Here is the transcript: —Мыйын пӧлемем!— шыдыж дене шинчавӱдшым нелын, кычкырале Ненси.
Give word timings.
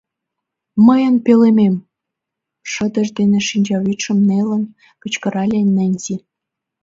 —Мыйын 0.85 1.15
пӧлемем!— 1.25 1.75
шыдыж 2.71 3.07
дене 3.19 3.39
шинчавӱдшым 3.47 4.19
нелын, 4.29 4.63
кычкырале 5.01 5.59
Ненси. 5.75 6.15